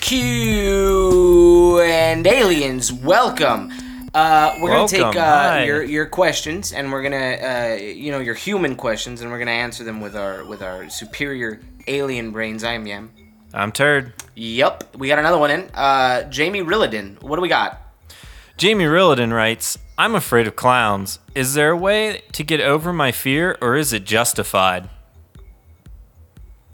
[0.00, 3.72] Q and aliens, welcome.
[4.14, 8.34] Uh, we're gonna take uh, your your questions, and we're gonna uh, you know your
[8.34, 12.64] human questions, and we're gonna answer them with our with our superior alien brains.
[12.64, 13.10] I am Yam.
[13.52, 14.12] I'm Turd.
[14.34, 15.70] Yep, we got another one in.
[15.74, 17.80] Uh, Jamie Rilladin, what do we got?
[18.56, 21.18] Jamie Rilladin writes, I'm afraid of clowns.
[21.34, 24.88] Is there a way to get over my fear or is it justified?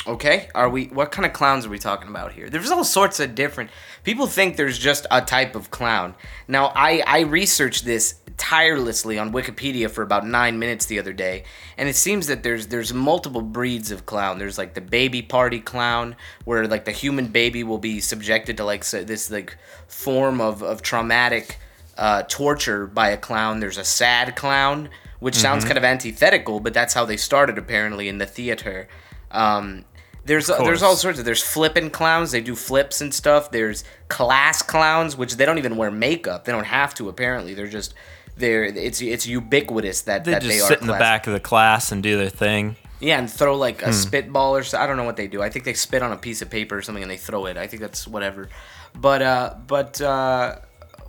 [0.04, 0.86] Okay, are we?
[0.86, 2.50] What kind of clowns are we talking about here?
[2.50, 3.70] There's all sorts of different.
[4.02, 6.16] People think there's just a type of clown.
[6.48, 11.44] Now, I I researched this tirelessly on Wikipedia for about nine minutes the other day,
[11.76, 14.40] and it seems that there's there's multiple breeds of clown.
[14.40, 18.64] There's like the baby party clown, where like the human baby will be subjected to
[18.64, 21.58] like so, this like form of of traumatic
[21.96, 23.60] uh, torture by a clown.
[23.60, 24.88] There's a sad clown,
[25.20, 28.88] which sounds kind of antithetical, but that's how they started apparently in the theater.
[29.30, 29.86] Um,
[30.24, 32.30] there's there's all sorts of there's flipping clowns.
[32.32, 33.50] They do flips and stuff.
[33.50, 36.44] There's class clowns, which they don't even wear makeup.
[36.44, 37.54] They don't have to apparently.
[37.54, 37.94] They're just
[38.36, 41.32] they're it's it's ubiquitous that They that just they are sit in the back of
[41.32, 42.76] the class and do their thing.
[43.00, 43.90] Yeah, and throw like Hmm.
[43.90, 44.78] a spitball or so.
[44.78, 45.42] I don't know what they do.
[45.42, 47.56] I think they spit on a piece of paper or something and they throw it.
[47.56, 48.48] I think that's whatever.
[48.94, 50.58] But uh, but uh,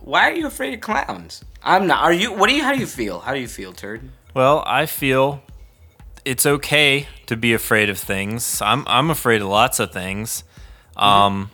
[0.02, 1.44] why are you afraid of clowns?
[1.62, 2.04] I'm not.
[2.04, 2.34] Are you?
[2.34, 2.64] What do you?
[2.64, 3.20] How do you feel?
[3.20, 4.10] How do you feel, turd?
[4.34, 5.44] Well, I feel
[6.26, 8.62] it's okay to be afraid of things.
[8.62, 10.44] I'm I'm afraid of lots of things.
[10.96, 11.50] Um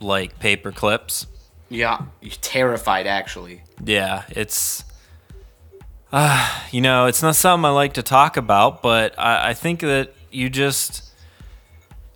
[0.00, 1.26] like paper clips.
[1.68, 3.62] Yeah, you're terrified actually.
[3.84, 4.84] Yeah, it's
[6.12, 9.80] uh, you know, it's not something I like to talk about, but I, I think
[9.80, 11.10] that you just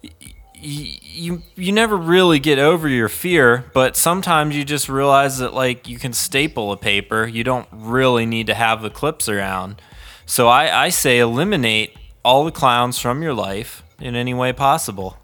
[0.05, 5.39] y- y- you you never really get over your fear, but sometimes you just realize
[5.39, 7.27] that like you can staple a paper.
[7.27, 9.83] You don't really need to have the clips around.
[10.29, 15.17] So I, I say eliminate all the clowns from your life in any way possible.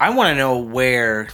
[0.00, 1.28] I want to know where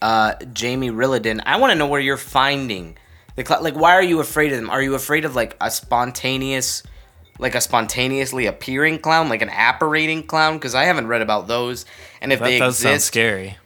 [0.00, 1.42] uh, Jamie Rilladin.
[1.44, 2.96] I want to know where you're finding
[3.34, 3.74] the cl- like.
[3.74, 4.70] Why are you afraid of them?
[4.70, 6.84] Are you afraid of like a spontaneous,
[7.40, 10.54] like a spontaneously appearing clown, like an apparating clown?
[10.54, 11.84] Because I haven't read about those.
[12.20, 13.56] And if That they does sound exist, scary.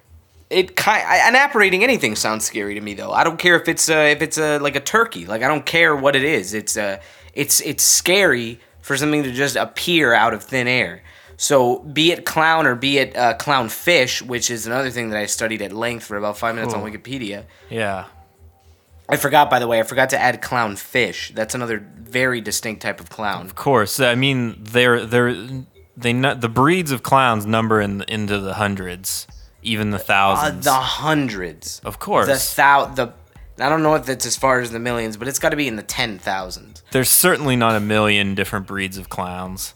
[0.48, 3.12] it kind an apparating anything sounds scary to me though.
[3.12, 5.26] I don't care if it's uh, if it's a like a turkey.
[5.26, 6.54] Like I don't care what it is.
[6.54, 6.98] It's uh,
[7.34, 11.02] it's it's scary for something to just appear out of thin air.
[11.36, 15.18] So be it clown or be it uh, clown fish, which is another thing that
[15.18, 17.44] I studied at length for about five minutes on Wikipedia.
[17.70, 18.06] Yeah.
[19.08, 21.32] I forgot, by the way, I forgot to add clown fish.
[21.34, 23.44] That's another very distinct type of clown.
[23.46, 25.34] Of course, I mean they're they're
[25.96, 29.26] they the breeds of clowns number in into the hundreds,
[29.62, 30.64] even the Uh, thousands.
[30.64, 31.80] the hundreds.
[31.84, 33.12] of course, The thou the.
[33.62, 35.68] I don't know if it's as far as the millions, but it's got to be
[35.68, 36.82] in the ten thousands.
[36.92, 39.74] there's certainly not a million different breeds of clowns.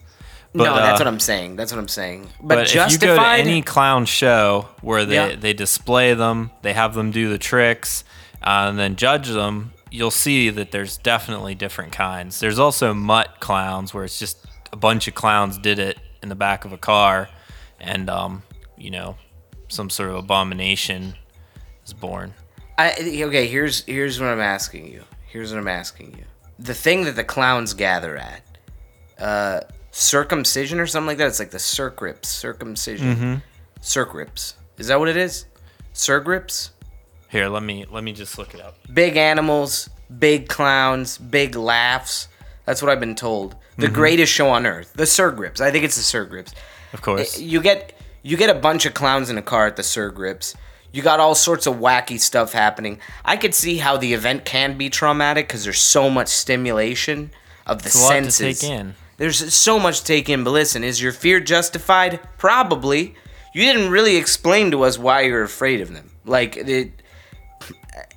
[0.56, 1.56] But, no, that's uh, what I'm saying.
[1.56, 2.28] That's what I'm saying.
[2.40, 5.34] But, But if you go to any clown show where they, Yeah.
[5.34, 8.04] they display them, they have them do the tricks,
[8.40, 12.38] uh, and then judge them, you'll see that there's definitely different kinds.
[12.38, 14.38] There's also mutt clowns where it's just
[14.72, 17.28] a bunch of clowns did it in the back of a car,
[17.80, 18.44] and um,
[18.78, 19.16] you know,
[19.68, 21.14] some sort of abomination
[21.84, 22.34] is born.
[22.78, 22.92] I,
[23.24, 25.04] okay, here's here's what I'm asking you.
[25.26, 26.24] Here's what I'm asking you.
[26.58, 28.42] The thing that the clowns gather at,
[29.18, 31.26] uh, circumcision or something like that.
[31.28, 33.34] It's like the circrips, circumcision, Mm-hmm.
[33.80, 34.54] circrips.
[34.78, 35.46] Is that what it is?
[35.92, 36.70] Circrips.
[37.30, 38.76] Here, let me let me just look it up.
[38.92, 42.28] Big animals, big clowns, big laughs.
[42.66, 43.56] That's what I've been told.
[43.76, 43.94] The Mm-hmm.
[43.94, 44.92] greatest show on earth.
[44.94, 45.60] The Surgrips.
[45.60, 46.54] I think it's the Surgrips.
[46.92, 47.38] Of course.
[47.40, 47.92] you get
[48.22, 50.54] you get a bunch of clowns in a car at the Sir Grips.
[50.94, 53.00] You got all sorts of wacky stuff happening.
[53.24, 57.32] I could see how the event can be traumatic because there's so much stimulation
[57.66, 58.60] of the It's a lot to senses.
[58.60, 58.94] take in.
[59.16, 60.44] There's so much to take in.
[60.44, 62.20] But listen, is your fear justified?
[62.38, 63.16] Probably.
[63.52, 66.12] You didn't really explain to us why you're afraid of them.
[66.24, 67.02] Like it,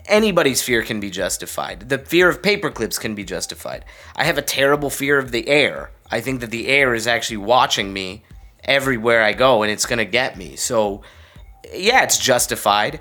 [0.06, 1.90] anybody's fear can be justified.
[1.90, 3.86] The fear of paperclips can be justified.
[4.16, 5.90] I have a terrible fear of the air.
[6.12, 8.24] I think that the air is actually watching me
[8.64, 10.56] everywhere I go and it's going to get me.
[10.56, 11.02] So,
[11.74, 13.00] yeah, it's justified.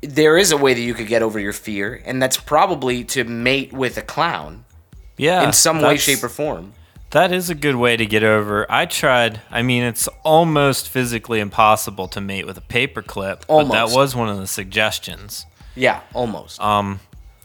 [0.00, 3.24] There is a way that you could get over your fear, and that's probably to
[3.24, 4.64] mate with a clown
[5.16, 5.44] Yeah.
[5.44, 6.72] in some way, shape, or form.
[7.10, 8.66] That is a good way to get over.
[8.70, 9.40] I tried.
[9.50, 13.72] I mean, it's almost physically impossible to mate with a paperclip, but Almost.
[13.72, 15.44] that was one of the suggestions.
[15.76, 16.60] Yeah, almost.
[16.60, 17.00] Um,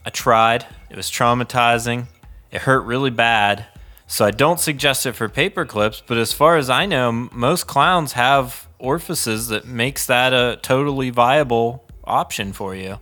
[0.06, 0.66] I tried.
[0.90, 2.06] It was traumatizing.
[2.50, 3.66] It hurt really bad.
[4.10, 6.02] So I don't suggest it for paperclips.
[6.04, 11.10] But as far as I know, most clowns have orifices that makes that a totally
[11.10, 12.98] viable option for you.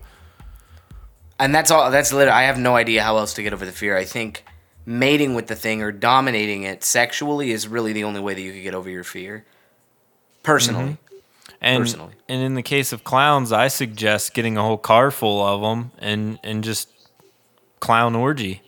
[1.39, 1.91] and that's all.
[1.91, 2.37] That's literally.
[2.37, 3.97] I have no idea how else to get over the fear.
[3.97, 4.45] I think
[4.85, 8.53] mating with the thing or dominating it sexually is really the only way that you
[8.53, 9.45] could get over your fear.
[10.43, 11.17] Personally, mm-hmm.
[11.61, 12.15] And, personally.
[12.29, 15.93] And in the case of clowns, I suggest getting a whole car full of them
[15.99, 16.89] and and just
[17.81, 18.63] clown orgy.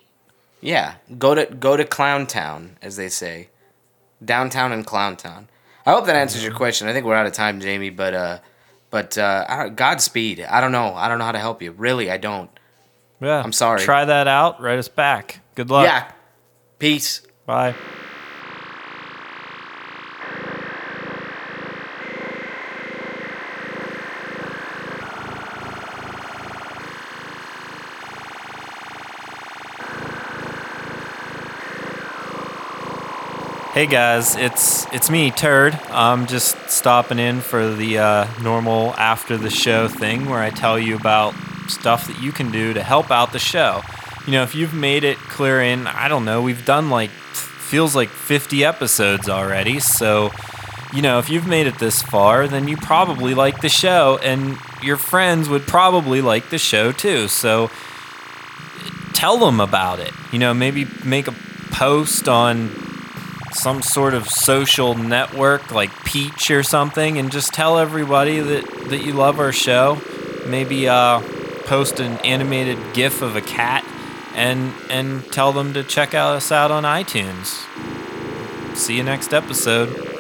[0.60, 3.49] Yeah, go to go to Clown Town, as they say,
[4.25, 5.49] downtown and Clown Town.
[5.87, 6.88] I hope that answers your question.
[6.88, 8.38] I think we're out of time, Jamie, but uh,
[8.90, 10.40] but uh, Godspeed.
[10.40, 10.94] I don't know.
[10.94, 11.72] I don't know how to help you.
[11.72, 12.50] Really, I don't.
[13.20, 13.82] Yeah, I'm sorry.
[13.82, 14.60] Try that out.
[14.60, 15.40] Write us back.
[15.55, 15.84] Good luck.
[15.84, 16.10] Yeah.
[16.78, 17.22] Peace.
[17.46, 17.75] Bye.
[33.78, 35.72] Hey guys, it's it's me, Turd.
[35.88, 40.80] I'm just stopping in for the uh, normal after the show thing where I tell
[40.80, 41.32] you about
[41.69, 43.82] stuff that you can do to help out the show.
[44.26, 47.94] You know, if you've made it clear in, I don't know, we've done like feels
[47.94, 49.78] like 50 episodes already.
[49.78, 50.32] So,
[50.92, 54.58] you know, if you've made it this far, then you probably like the show, and
[54.82, 57.28] your friends would probably like the show too.
[57.28, 57.70] So,
[59.12, 60.12] tell them about it.
[60.32, 61.34] You know, maybe make a
[61.70, 62.88] post on
[63.53, 69.05] some sort of social network like Peach or something and just tell everybody that, that
[69.05, 70.00] you love our show.
[70.47, 71.21] Maybe uh,
[71.65, 73.85] post an animated GIF of a cat
[74.35, 77.67] and and tell them to check us out on iTunes.
[78.77, 80.18] See you next episode.